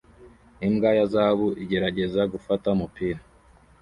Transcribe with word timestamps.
imbwa 0.67 0.89
ya 0.97 1.05
zahabu 1.11 1.47
igerageza 1.63 2.21
gufata 2.33 2.65
umupira 2.75 3.19